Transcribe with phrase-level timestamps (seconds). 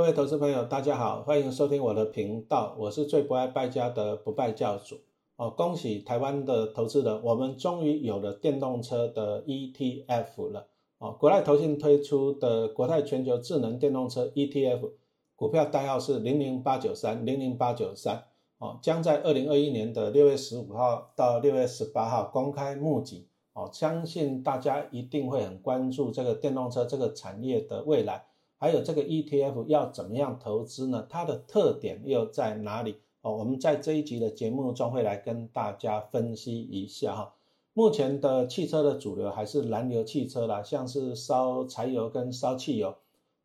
[0.00, 4.96] 各位投资朋友，大家好，欢迎收听我的频道，我是最不爱败家的不败教主
[5.36, 5.50] 哦。
[5.50, 11.14] 恭喜台湾的投资人，我们终于有了电动车的 ETF 了哦。
[11.20, 14.90] 国泰投信推出的国泰全球智能电动车 ETF
[15.36, 18.24] 股票代号是零零八九三零零八九三
[18.56, 23.68] 哦，将在二零二一年的六月十五号到六月十八号公开募集哦。
[23.70, 28.24] 相信大家一定会很关注这个电动车这个产业的未来。
[28.60, 31.06] 还有这个 ETF 要怎么样投资呢？
[31.08, 32.96] 它的特点又在哪里？
[33.22, 37.34] 哦，我们在这一集的节目中会来跟大家分析一下哈。
[37.72, 42.96] 目前的汽车的主流还是燃油汽车啦，像是烧柴油跟烧汽油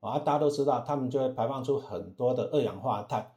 [0.01, 3.31] 啊，大家都知道，它们就会排放出很多的二氧化碳，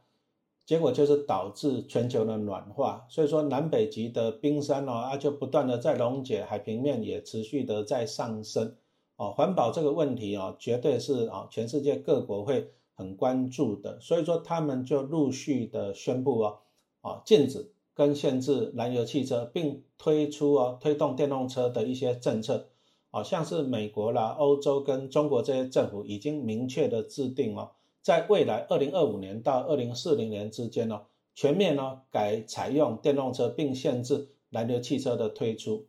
[0.65, 3.05] 结果就是导致全球的暖化。
[3.07, 8.75] 所以说，南北极的冰山哦，啊就不断的在溶解，海平面也持续的在上升。
[9.19, 13.99] 哦，环保这个问题哦，绝对是啊，全世界各国会很关注的。
[13.99, 16.59] 所以说，他们就陆续的宣布哦，
[17.01, 22.69] 啊，禁止跟限制燃油汽车，并推出哦，推动电动车的一些政策。
[23.11, 31.01] 哦，像是美国啦、欧洲跟中国这些政府已经明确的制定哦，在未来二零二五年到二零四零年之间哦，
[31.35, 35.87] 全面呢改采用电动车，并限制燃油汽车的推出。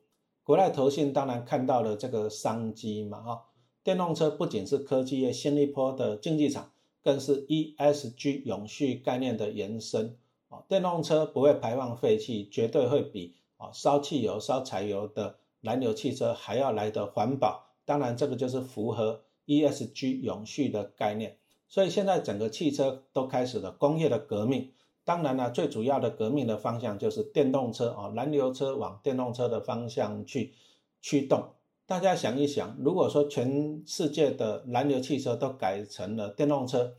[0.50, 3.42] 国内投信当然看到了这个商机嘛，哈，
[3.84, 6.72] 电动车不仅是科技业新一波的竞技场，
[7.04, 10.16] 更是 ESG 永续概念的延伸，
[10.48, 24.72] 啊，电动车不会排放废气，绝对会比啊烧汽油、烧柴油的燃油汽车还要来的环保，当然这个就是符合 ESG 永续的概念，所以现在整个汽车都开始了工业的革命。
[25.10, 30.54] 当然了，最主要的革命的方向就是电动车啊，燃油车往电动车的方向去
[31.00, 31.48] 驱动。
[31.84, 36.94] 大家想一想，如果说全世界的燃油汽车都改成了电动车，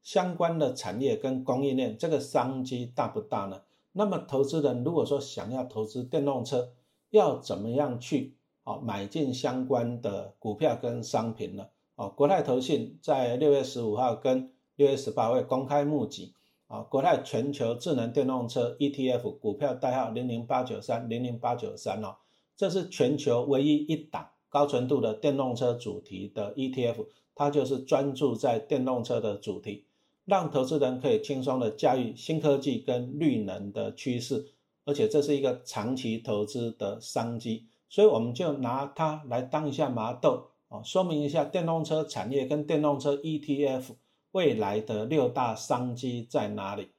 [0.00, 3.62] 相关的产业跟供应链，这个商机大不大呢？
[3.90, 6.68] 那么投资人如果说想要投资电动车，
[7.10, 11.66] 要怎么样去啊买进相关的股票跟商品呢？
[11.96, 16.32] 哦，国泰投信在六月十五号跟六月十八会公开募集。
[16.68, 22.16] 啊，国泰全球智能电动车 ETF 股票代号零零八九三零零八九三哦，
[22.56, 27.06] 这是全球唯一一档高纯度的电动车主题的 ETF，
[27.36, 29.86] 它就是专注在电动车的主题，
[30.24, 34.46] 让投资人可以轻松的驾驭新科技跟绿能的趋势，
[34.84, 43.94] 而且这是一个长期投资的商机，所以我们就拿它来当一下麻豆啊，说明一下电动车产业跟电动车 ETF。
[44.36, 46.90] 未来的六大商机在哪里？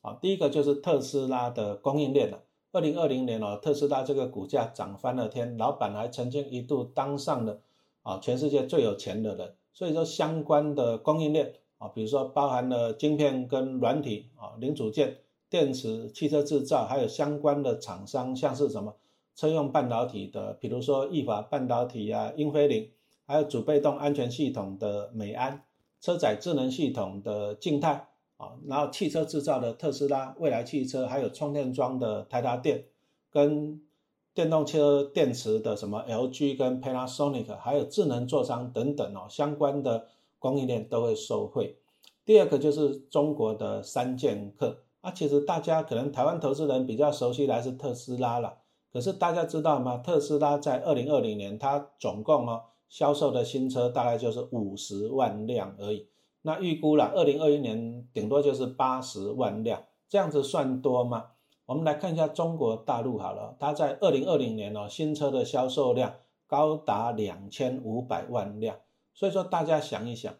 [0.00, 2.44] 啊，第一个就是特斯拉的供应链了。
[2.70, 7.58] 二零二零年哦，特斯拉这个股价涨翻了天，老板还曾经一度当上了
[8.04, 9.56] 啊全世界最有钱的人。
[9.72, 15.16] 所以说相关的供应链啊，比如说包含了晶片跟软体啊、零组件、
[15.50, 18.94] 电池、汽车制造，还有相关的厂商，像是什么
[19.34, 22.88] 车用半导体的，比如说意法半导体啊、英飞凌，
[23.26, 25.64] 还有主被动安全系统的美安。
[26.04, 32.84] 车载智能系统的静态啊，然后汽车制造的特斯拉、蔚来汽车，还有充电桩的台达电，
[33.30, 33.80] 跟
[34.34, 41.78] 电动车电池的什么 LG 跟 Panasonic，还有智能座舱等等哦，相关的供应链都会受惠。
[42.26, 48.58] 第二个就是中国的三剑客啊，其实大家可能台湾投资人比较熟悉的还是特斯拉了，
[48.92, 49.96] 可是大家知道吗？
[49.96, 52.64] 特斯拉在二零二零年它总共哦。
[52.94, 56.06] 销售的新车大概就是五十万辆而已，
[56.42, 61.30] 那预估了二零二一年顶多就是八十万辆，这样子算多吗？
[61.66, 66.14] 我们来看一下中国大陆好了，它在二零二零年哦，新车的销售量
[66.46, 68.76] 高达两千五百万辆，
[69.12, 70.32] 所以说大家想一想，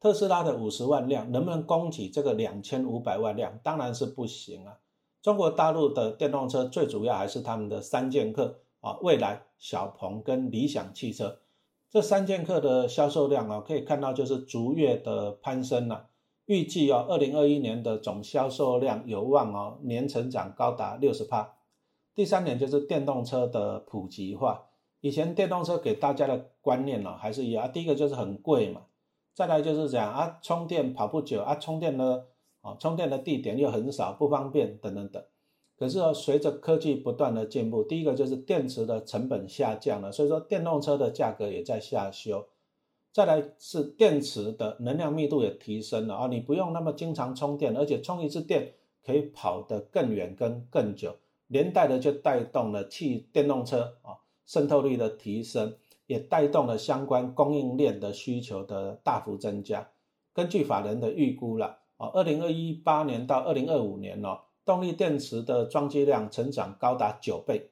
[0.00, 3.60] 特斯拉的五十万辆能不能供给这个两千五百万辆？
[3.62, 4.78] 当然是不行啊。
[5.22, 11.38] 中国大陆的电动车最主要还是他们的三剑客啊，蔚来、小鹏跟理想汽车。
[11.92, 16.08] 这三剑客的销售量啊，可以看到就是逐月的攀升了。
[16.46, 21.56] 预计哦，二零二一年的总销售量有望哦年成长高达六十帕。
[22.14, 24.68] 第三点就是电动车的普及化。
[25.02, 28.86] 以前电动车给大家的观念呢，还是一样，第一个就是很贵嘛，
[29.34, 32.24] 再来就是讲啊充电跑不久啊，充电呢
[32.62, 35.22] 啊充电的地点又很少，不方便等等等。
[35.82, 42.46] 可是，随着科技不断的进步，第一个就是电池的成本下降了，所以说电动车的价格也在下修。
[43.10, 48.74] 再来是电池的能量密度也提升了啊，你不用那么经常充电，而且充一次电
[49.04, 51.16] 可以跑得更远跟更久，
[51.48, 54.14] 连带的就带动了汽电动车啊
[54.46, 55.74] 渗透率的提升，
[56.06, 59.88] 也带动了相关供应链的需求的大幅增加。
[60.32, 67.70] 根据法人的预估了，啊，二零二一八年到二零二五年哦，动力电池的装机量成长高达九倍。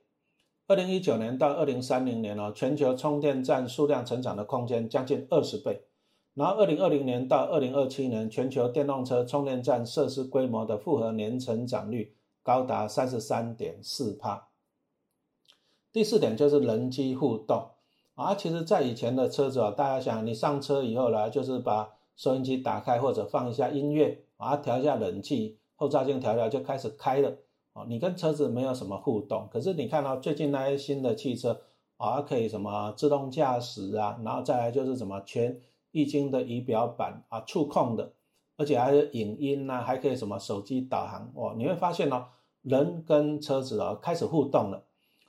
[0.67, 5.83] 二零一九年到二零三零年哦，全球充电站数量成长的空间将近二十倍。
[6.35, 14.49] 然后二零二零年到二零二七年，全球电动车充电站设施规模的复合年成长率高达三十三点四帕。
[15.93, 17.71] 第四点就是人机互动
[18.15, 27.35] 啊，其实，在以前的车子哦，大家想，你上车以后呢，就是把收音机打开或者放一下音乐啊，调一下冷气，后照镜调调就开始开了。
[27.73, 31.59] 哦，你跟车子没有什么互动，可是你看到最近那些新的汽车
[31.97, 35.59] 啊，可以什么自动驾驶啊，然后再来就是什么全
[35.93, 38.13] 液晶的仪表板啊，触控的，
[38.57, 42.27] 而且还有影音呐，还可以什么手机导航哦，你会发现哦，
[42.63, 44.85] 人跟车子哦开始互动了，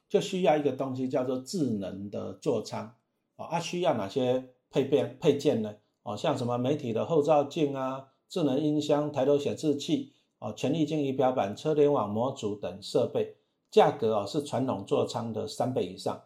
[0.10, 2.96] 就需要一个东西叫做智能的座舱
[3.38, 5.76] 啊，它需要哪些配变配件呢？
[6.02, 10.14] 哦，像什么媒体的后照镜啊，智能音箱、抬头显示器。
[10.42, 13.36] 哦，全液晶仪表板、车联网模组等设备，
[13.70, 16.20] 价格哦是传统座舱的三倍以上。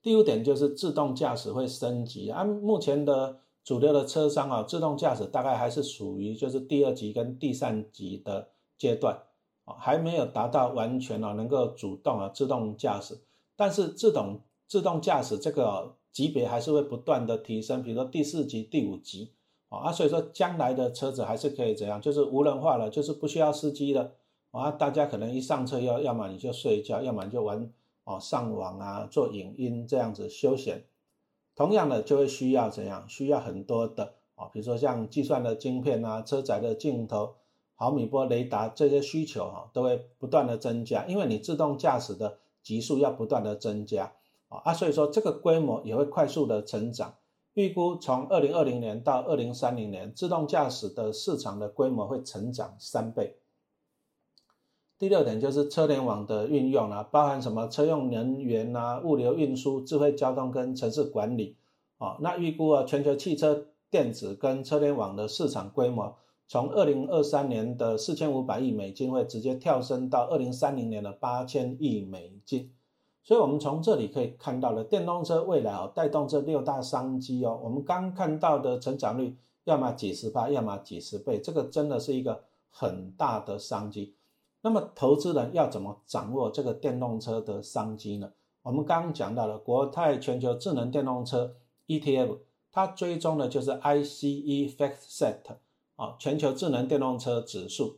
[0.00, 9.20] 第五点就是自动驾驶会升级，按目前的主流的车商啊，自动驾驶大概还是属于就是第二级跟第三级的阶段，
[9.64, 13.18] 啊，还没有达到完全啊能够主动啊自动驾驶。
[13.56, 19.32] 但是自动自动驾驶这个级别还是会不断的提升，比如说第四级、第五级。
[19.68, 24.12] 啊，所以说将来的车子还是可以怎样，就是无人化了，就是不需要司机了。
[24.52, 27.70] 啊，大家可能一上车要，要么你就睡觉，要么你就玩
[28.04, 30.84] 哦，上网啊，做影音这样子休闲。
[31.54, 37.34] 同样的，就会需要怎样，需要很多的啊，比如说像计算的晶片啊，车载的镜头、
[37.74, 44.12] 毫米波雷达这些需求哈，都会不断的增加，因为你自动驾驶的级数要不断的增加
[44.48, 47.14] 啊，所以说这个规模也会快速的成长。
[47.56, 53.36] 预估从二零二零年到二零三零年，自动驾驶的市场的规模会成长三倍。
[54.98, 61.56] 第六点就是车联网的运用啊，包含什么车用能源啊、物流运输、智慧交通跟城市管理
[61.96, 62.18] 啊。
[62.20, 66.14] 那预估啊，全球汽车电子跟车联网的市场规模，
[66.46, 72.70] 从二零二三年的四千五百亿美金会直接跳升到二零三零年的八千亿美金。
[73.26, 77.60] 所以，我们从这里可以看到了电动车未来哦，带动这六大商机哦。
[77.60, 84.14] 我们刚看到的成长率，要么几十倍，要么几十倍，这个真的是一个很大的商机。
[84.60, 88.30] 那么，投资人要怎么掌握这个电动车的商机呢？
[88.62, 91.56] 我们刚刚讲到了国泰全球智能电动车
[91.88, 92.38] ETF，
[92.70, 95.38] 它追踪的就是 ICE FactSet
[95.96, 97.96] 啊，全球智能电动车指数。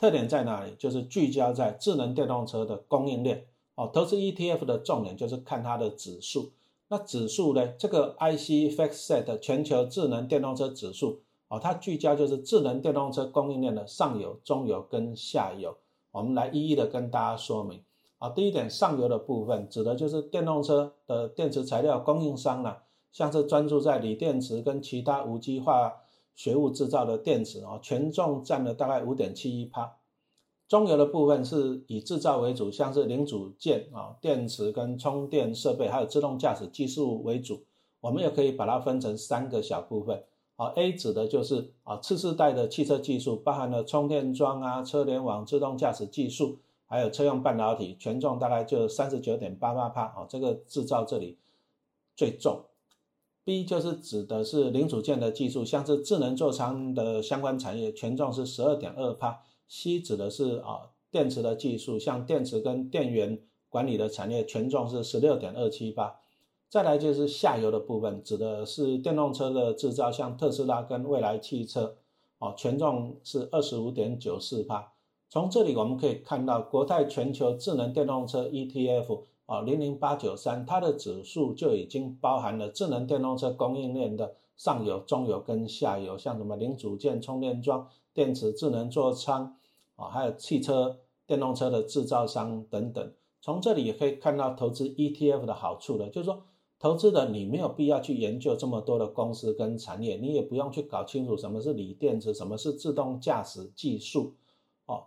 [0.00, 0.74] 特点在哪里？
[0.74, 3.46] 就是聚焦在智能电动车的供应链。
[3.74, 6.52] 哦，投资 ETF 的重点就是看它的指数。
[6.88, 7.66] 那指数呢？
[7.78, 15.76] 这个 IC FactSet 全球智能电动车指数，哦，它聚焦就是智能电动车供应链的上游、中游跟下游。
[16.12, 17.82] 我们来一一的跟大家说明。
[18.18, 26.02] 啊，第一点，上游的部分指的就是电动车的电池材料供应商啊，像是专注在锂电池跟其他无机化
[26.34, 29.96] 学物制造的电池哦，权重占了大概五点七一帕。
[30.66, 37.62] 中游的部分是以制造为主，像是零组件啊、电池跟充电设备，还有自动驾驶技术为主。
[38.00, 40.24] 我们也可以把它分成三个小部分。
[40.56, 51.38] 啊，A 指的就是啊次世代的汽车技术，包含了充电桩啊、车联网、自动驾驶技术，还有车用半导体，权重大概就三十九点八八帕啊，这个制造这里
[52.14, 52.62] 最重。
[53.42, 59.42] B 就是指的是零组件的技术，像是智能座舱的相关产业，权重是十二点二帕。
[59.68, 66.20] C 指的是啊电池的技术，像电池跟电源管理的产业，权重是十六点二七八。
[66.68, 71.96] 再来就是下游的部分，指的是电动车的制造，像特斯拉跟蔚来汽车，
[72.38, 74.92] 哦，权重是二十五点九四八。
[75.28, 87.88] 从这里我们可以看到，国泰全球智能电动车 ETF 啊零零八九三，它的指数就已经包含了智能电动车供应链的上游、中游跟下游，像什么零组件、充电桩。
[88.14, 89.56] 电池、智能座舱
[89.96, 96.08] 啊，还有汽车、电动车的制造商等等，从这里也可以看到投资 ETF 的好处了。
[96.08, 96.42] 就是说，
[96.78, 104.34] 投资的你没有必要去研究这么多的公司跟产业，你也不用去搞清楚什么是锂电池、什么是自动驾驶技术
[104.86, 105.04] 哦。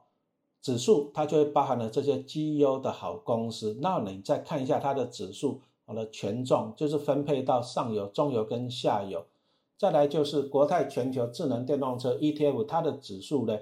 [0.62, 9.26] 指数它就会包含了这些绩优的好公司，那你再看一下它的指数，好了，权重就是分配到上游、中游跟下游。
[9.78, 13.56] 再来就是国泰全球智能电动车 ETF，它的指数呢，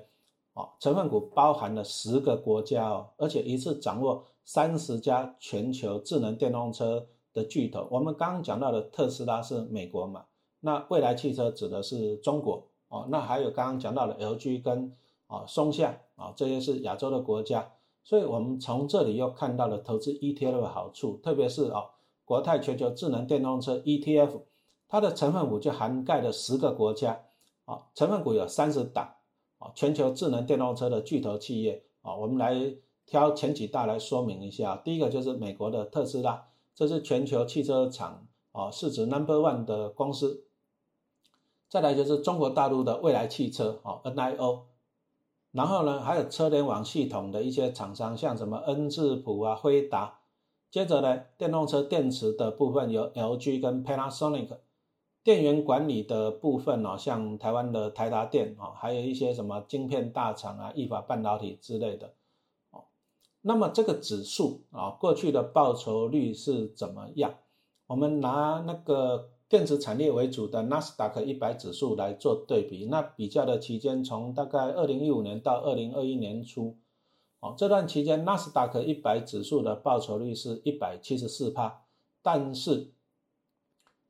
[0.53, 7.87] 哦，成分股包含了十个国家哦，而且一次掌握三十家全球智能电动车的巨头。
[7.91, 10.25] 我们刚刚讲到的特斯拉是美国嘛，
[10.61, 14.95] 那未来汽车指的是中国哦，那还有刚刚讲到的 LG 跟
[15.27, 17.73] 啊松下啊，这些是亚洲的国家，
[18.05, 21.83] 所以我们从这里又看到了投资 ETF 的好处，特别是啊
[22.23, 24.39] 国泰全球智能电动车 ETF，
[24.87, 27.23] 它的成分股就涵盖了十个国家，
[27.65, 29.15] 啊成分股有三十档，
[29.57, 32.75] 啊全球智能电动车的巨头企业，啊我们来
[33.05, 40.43] 挑前几大来说明一下，第一个就是美国的特斯拉，这是全球汽车厂啊市值 Number One 的公司。
[41.67, 44.61] 再来就是中国大陆的未来汽车，哦，NIO，
[45.51, 50.19] 然后呢，还有车联网系统的一些厂商，像什么恩智浦啊、辉达。
[50.69, 54.49] 接着呢，电动车电池的部分有 LG 跟 Panasonic，
[55.25, 62.13] 电源管理的部分哦，像台湾的台达电哦，还有一些什么晶片大厂啊、意法半导体之类的，
[62.69, 62.85] 哦。
[63.41, 67.33] 那么这个指数啊，过去的报酬率是怎么样？
[67.87, 69.31] 我们拿那个。
[69.47, 76.75] 电子产业为主的纳斯达克一百指数来做对比，那比较的期间从大概二零一五年到二零二一年初，
[77.39, 81.83] 哦，这段期间纳斯达克一百指数的报酬率是一百七十四帕，
[82.23, 82.91] 但是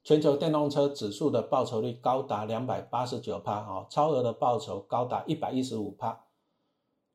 [0.05, 6.25] 全球电动车指数的报酬率高达两百八十九帕，哦，超额的报酬高达一百一十五帕。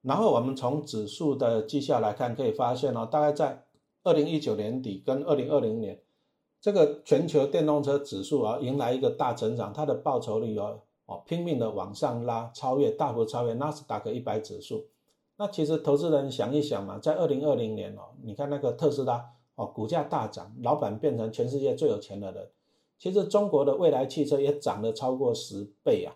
[0.02, 3.64] 然后我们从指数的绩效来看，可以发现哦，大概在
[4.02, 6.02] 二零一九年底跟二零二零年。
[6.61, 14.88] 这个全球电动车指数啊，迎来一个大成长，它的报酬率哦哦拼命的往上拉，超越大幅超越纳斯达克一百指数。
[15.37, 22.50] 那其实投资人想一想嘛，在二零二零年哦，你看那个特斯拉哦，股价大涨，老板变成全世界最有钱的人。
[23.00, 26.14] 其实中国的未来汽车也涨了超过十倍啊！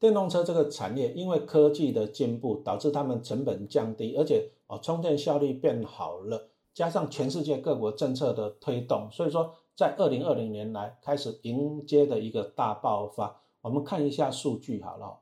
[0.00, 6.48] 电动车这个产业因为科技的进步，导致他们成本降低，而且哦充电效率变好了。
[6.74, 13.40] 加上全世界各国政策的推动，所以说在二零二零年来开始迎接的一个大爆发。
[13.60, 15.20] 我们看一下数据好了，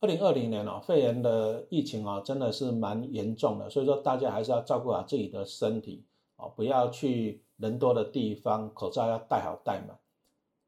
[0.00, 6.06] 二零二零年哦，肺炎的疫情哦真的是蛮严重的，所以说大家还是要照顾好自己的身体
[6.36, 9.96] 哦，不要去人多的地方，口罩要戴好戴满。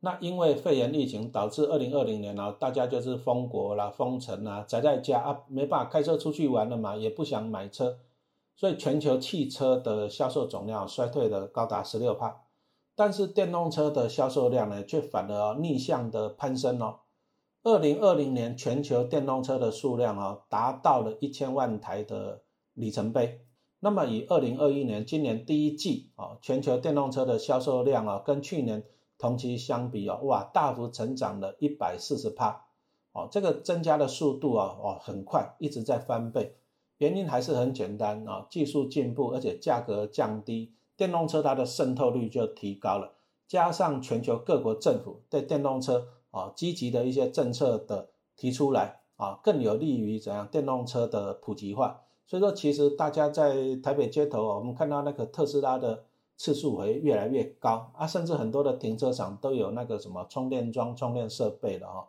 [0.00, 7.98] 那因为肺炎疫情导致二零二零年哦，大家就是封国啦、封城啦，宅在家啊，没办法开车出去玩了嘛，也不想买车。
[8.54, 12.42] 所以全球汽车的销售总量衰退的高达十六帕，
[12.94, 17.00] 但是电动车的销售量呢，却反而逆向的攀升哦。
[17.64, 22.42] 二零二零年全球电动车的数量啊，达到了一千万台的
[22.74, 23.40] 里程碑。
[23.84, 28.82] 那么以二零二一年今年第一季啊，全球电动车的销售量啊，跟去年
[29.18, 32.64] 同期相比啊，哇，大幅成长了一百四十帕
[33.12, 36.56] 哦，这个增加的速度啊，哦，很快，一直在翻倍。
[36.96, 43.12] 原因还是很简单啊，技术进步，而且价格降低，电动车它的渗透率就提高了。
[43.46, 52.00] 加上全球各国政府对电动车啊积极的一些政策的提出来啊，更有利于怎样电动车的普及化。
[52.26, 56.04] 所以说，其实大家在台北街头，我们看到那个特斯拉的
[56.36, 62.08] 次数会越来越高啊，甚至很多的停车场都有那个什么充电桩、充电设备了哈。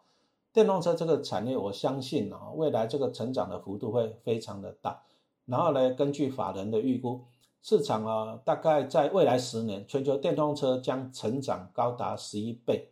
[0.53, 5.03] 电动车这个产业，我相信啊，未来这个成长的幅度会非常的大。
[5.45, 7.25] 然后呢，根据法人的预估，
[7.61, 12.91] 市场啊，大概在未来十年，全球电动车将成长高达十一倍。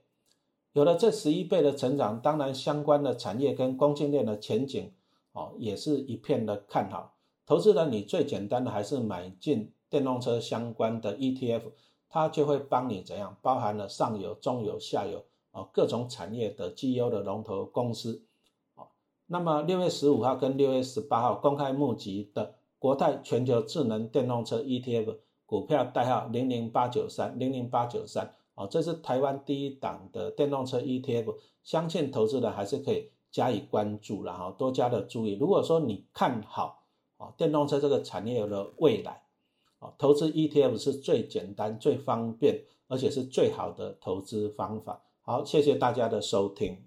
[0.73, 4.91] 有了这十一倍的成长，当然相关的产业跟供应链的前景
[5.31, 7.12] 哦，也是一片的看好。
[7.45, 11.63] 投资人，你最简单的还是买进电动车相关的 ETF，
[12.09, 15.23] 它就会帮你怎样，包含了上游、中游、下游。
[15.55, 18.23] 哦，各种产业的绩优的龙头公司，
[18.73, 18.87] 哦，
[19.27, 35.33] 那么六月十五号跟六月十八号公开募集的国泰全球智能电动车 ETF 股票代号零零八九三零零八九三，哦，这是台湾第一档的电动车 ETF，相信投资的还是可以加以关注，然后多加的注意。
[35.33, 36.82] 如果说你看好
[37.23, 39.23] 哦电动车这个产业的未来，
[39.79, 45.01] 哦，投资 ETF 是最简单、最方便，而且是最好的投资方法。
[45.21, 46.85] 好，谢谢大家的收听。